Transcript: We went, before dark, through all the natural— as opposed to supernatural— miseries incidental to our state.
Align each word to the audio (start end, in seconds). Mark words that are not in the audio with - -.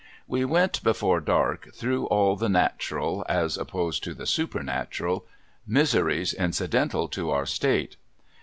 We 0.27 0.43
went, 0.45 0.81
before 0.83 1.21
dark, 1.21 1.75
through 1.75 2.07
all 2.07 2.35
the 2.35 2.49
natural— 2.49 3.23
as 3.29 3.55
opposed 3.55 4.03
to 4.05 4.25
supernatural— 4.25 5.27
miseries 5.77 6.33
incidental 6.33 7.07
to 7.09 7.29
our 7.29 7.45
state. 7.45 7.97